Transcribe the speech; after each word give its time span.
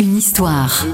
Une 0.00 0.16
histoire. 0.16 0.86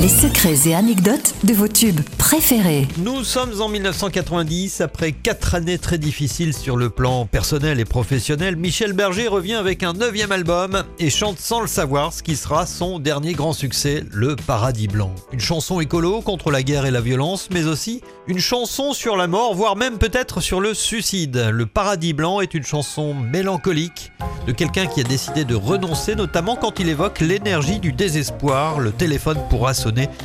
Les 0.00 0.06
secrets 0.06 0.68
et 0.68 0.76
anecdotes 0.76 1.34
de 1.42 1.52
vos 1.52 1.66
tubes 1.66 2.02
préférés. 2.18 2.86
Nous 2.98 3.24
sommes 3.24 3.60
en 3.60 3.68
1990, 3.68 4.80
après 4.80 5.10
quatre 5.10 5.56
années 5.56 5.78
très 5.78 5.98
difficiles 5.98 6.54
sur 6.54 6.76
le 6.76 6.88
plan 6.88 7.26
personnel 7.26 7.80
et 7.80 7.84
professionnel. 7.84 8.54
Michel 8.54 8.92
Berger 8.92 9.26
revient 9.26 9.54
avec 9.54 9.82
un 9.82 9.94
neuvième 9.94 10.30
album 10.30 10.84
et 11.00 11.10
chante 11.10 11.40
sans 11.40 11.60
le 11.60 11.66
savoir 11.66 12.12
ce 12.12 12.22
qui 12.22 12.36
sera 12.36 12.64
son 12.64 13.00
dernier 13.00 13.32
grand 13.32 13.52
succès, 13.52 14.04
Le 14.12 14.36
Paradis 14.36 14.86
Blanc. 14.86 15.12
Une 15.32 15.40
chanson 15.40 15.80
écolo 15.80 16.20
contre 16.20 16.52
la 16.52 16.62
guerre 16.62 16.86
et 16.86 16.92
la 16.92 17.00
violence, 17.00 17.48
mais 17.52 17.64
aussi 17.64 18.00
une 18.28 18.38
chanson 18.38 18.92
sur 18.92 19.16
la 19.16 19.26
mort, 19.26 19.56
voire 19.56 19.74
même 19.74 19.98
peut-être 19.98 20.40
sur 20.40 20.60
le 20.60 20.74
suicide. 20.74 21.48
Le 21.50 21.66
Paradis 21.66 22.12
Blanc 22.12 22.40
est 22.40 22.54
une 22.54 22.64
chanson 22.64 23.14
mélancolique 23.14 24.12
de 24.46 24.52
quelqu'un 24.52 24.86
qui 24.86 25.00
a 25.00 25.04
décidé 25.04 25.44
de 25.44 25.54
renoncer, 25.54 26.14
notamment 26.14 26.56
quand 26.56 26.78
il 26.78 26.88
évoque 26.88 27.20
l'énergie 27.20 27.80
du 27.80 27.92
désespoir. 27.92 28.78
Le 28.78 28.92
téléphone 28.92 29.38
pourra 29.50 29.74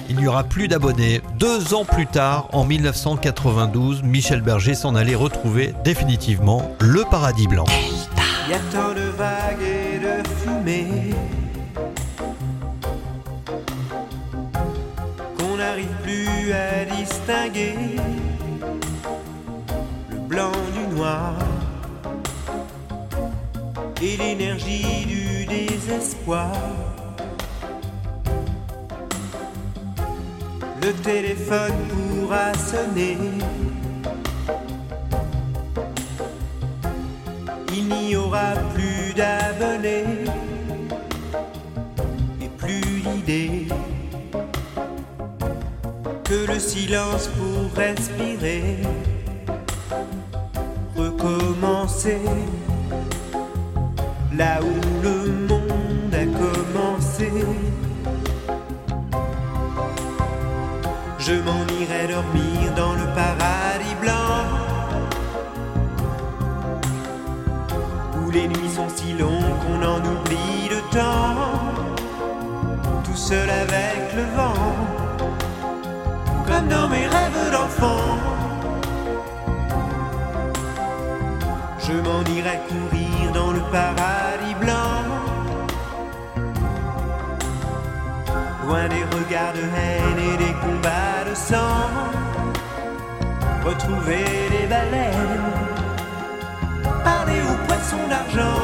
il 0.10 0.18
n'y 0.18 0.28
aura 0.28 0.44
plus 0.44 0.68
d'abonnés. 0.68 1.22
Deux 1.38 1.74
ans 1.74 1.86
plus 1.86 2.08
tard, 2.08 2.48
en 2.54 2.66
1992, 2.66 4.04
Michel 4.04 4.42
Berger 4.42 4.76
s'en 4.76 4.96
allait 4.96 5.16
retrouver 5.16 5.74
définitivement 5.84 6.72
le 6.80 7.04
paradis 7.10 7.48
blanc. 7.48 7.66
Il 8.46 8.52
y 8.52 8.56
a 8.56 8.60
tant 8.72 8.94
de 8.94 9.10
vagues 9.18 9.62
et 9.62 10.00
de 10.00 10.28
fumée 10.40 11.14
qu'on 15.38 15.58
n'arrive 15.58 15.88
plus 16.04 16.52
à 16.52 16.86
distinguer 16.86 17.76
le 20.12 20.18
blanc 20.18 20.52
du 20.74 20.96
noir 20.96 21.36
et 24.02 24.18
l'énergie 24.18 25.06
du 25.06 25.46
désespoir. 25.46 26.52
Le 30.84 30.92
téléphone 30.92 31.72
pourra 31.88 32.54
sonner. 32.56 33.18
Il 37.72 37.88
n'y 37.88 38.18
aura 38.18 38.52
plus 38.74 39.14
d'abonnés 39.14 40.26
et 42.42 42.50
plus 42.50 43.00
l'idée 43.06 43.68
que 46.26 46.52
le 46.52 46.60
silence 46.60 47.30
pour 47.30 47.78
respirer, 47.78 48.80
recommencer 50.98 52.20
là 54.36 54.60
où 54.62 55.02
le 55.02 55.32
monde 55.48 56.14
a 56.14 56.26
commencé. 56.26 57.32
Je 61.26 61.36
m'en 61.36 61.66
irai 61.80 62.08
dormir 62.08 62.74
dans 62.76 62.96
le 62.96 63.06
paradis 63.16 63.96
blanc. 64.02 64.44
Où 68.20 68.30
les 68.30 68.50
nuits 68.50 68.74
sont 68.76 68.90
si 68.94 69.14
longues 69.14 69.58
qu'on 69.62 69.82
en 69.88 70.00
oublie 70.00 70.68
le 70.70 70.82
temps. 70.92 71.36
Tout 73.06 73.16
seul 73.16 73.50
avec 73.50 74.14
le 74.18 74.24
vent. 74.36 74.76
Comme 76.46 76.68
dans 76.68 76.90
mes 76.90 77.08
rêves 77.08 77.52
d'enfant. 77.54 78.18
Je 81.88 81.94
m'en 81.94 82.22
irai 82.36 82.60
courir 82.68 83.32
dans 83.34 83.54
le 83.54 83.62
paradis 83.72 84.56
blanc. 84.60 85.00
Loin 88.66 88.88
des 88.90 89.06
regards 89.16 89.54
de 89.54 89.66
haine 89.78 90.20
et 90.20 90.33
sang. 91.50 91.90
Retrouver 93.66 94.26
les 94.54 94.68
baleines. 94.68 95.52
Parler 97.04 97.42
aux 97.50 97.60
poissons 97.68 98.08
d'argent. 98.12 98.62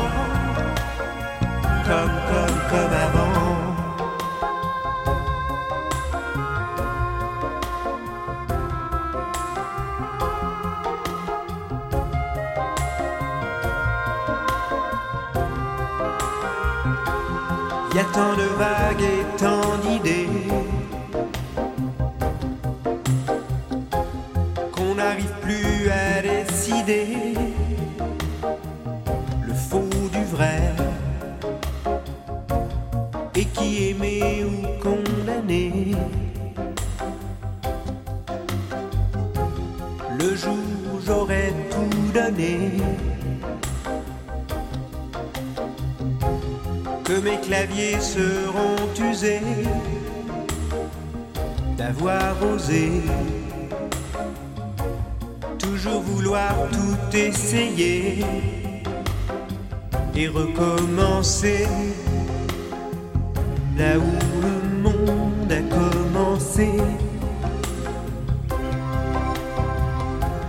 Comme, 1.88 2.16
comme, 2.30 2.60
comme 2.72 2.94
avant. 3.08 3.60
Y 17.96 18.00
a 18.00 18.04
tant 18.14 18.34
de 18.42 18.48
vagues 18.62 19.02
et 19.02 19.38
tant 19.38 19.78
d'idées 19.84 20.69
n'arrive 25.00 25.34
plus 25.42 25.90
à 25.90 26.22
décider 26.22 27.08
le 29.48 29.54
faux 29.54 30.08
du 30.12 30.24
vrai 30.36 30.60
et 33.36 33.46
qui 33.46 33.90
aimé 33.90 34.44
ou 34.52 34.58
condamné. 34.84 35.96
Le 40.20 40.36
jour 40.36 40.66
où 40.94 41.00
j'aurais 41.06 41.54
tout 41.72 42.12
donné. 42.14 42.72
que 47.10 47.20
mes 47.22 47.40
claviers 47.40 48.00
seront 48.00 48.78
usés 49.10 49.42
d'avoir 51.76 52.36
osé 52.54 53.02
toujours 55.82 56.02
vouloir 56.02 56.54
tout 56.72 57.16
essayer 57.16 58.26
et 60.16 60.28
recommencer 60.28 61.68
là 63.78 63.98
où 63.98 64.12
le 64.42 64.82
monde 64.82 65.52
a 65.52 65.62
commencé. 65.74 66.70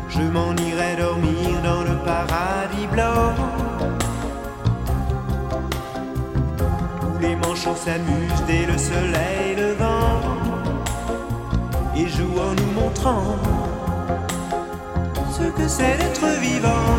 Je 0.08 0.22
m'en 0.22 0.56
irai 0.56 0.96
dormir 0.96 1.62
dans 1.62 1.82
le 1.82 1.96
paradis 2.04 2.86
blanc. 2.92 3.34
les 7.20 7.36
manchots 7.36 7.76
s'amusent 7.76 8.44
dès 8.46 8.64
le 8.64 8.78
soleil 8.78 9.54
levant 9.56 10.20
et 11.94 12.08
jouent 12.08 12.40
en 12.40 12.54
nous 12.54 12.80
montrant 12.80 13.59
que 15.60 15.68
c'est 15.68 15.96
d'être 15.98 16.26
vivant. 16.40 16.90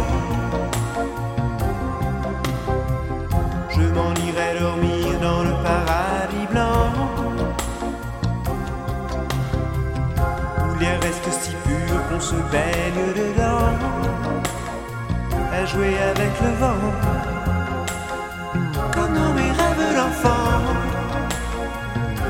Je 3.76 3.84
m'en 3.96 4.14
irai 4.28 4.50
dormir 4.60 5.20
dans 5.28 5.44
le 5.44 5.54
paradis 5.68 6.48
blanc. 6.52 6.86
Où 10.66 10.80
l'air 10.80 11.00
reste 11.02 11.30
si 11.42 11.52
pur 11.66 11.96
qu'on 12.08 12.20
se 12.20 12.40
baigne 12.54 13.04
dedans. 13.22 13.74
À 15.60 15.66
jouer 15.66 15.96
avec 16.12 16.34
le 16.46 16.52
vent. 16.62 16.84
Comme 18.94 19.14
dans 19.20 19.34
mes 19.40 19.52
rêves 19.60 19.88
d'enfant, 19.98 20.54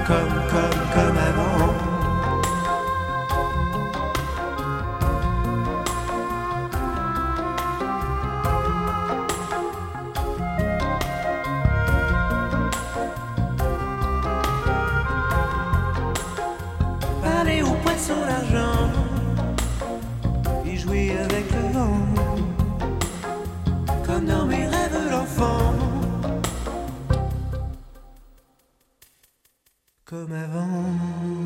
comme, 0.08 0.36
comme, 0.54 0.82
comme 0.96 1.21
Poissons 18.12 18.26
d'argent 18.26 18.90
et 20.66 20.78
jouer 20.78 21.12
avec 21.18 21.46
le 21.52 21.74
vent, 21.74 21.98
comme 24.06 24.26
dans 24.26 24.46
mes 24.46 24.68
rêves 24.68 25.10
d'enfant. 25.10 25.74
comme 30.06 30.34
avant. 30.34 31.41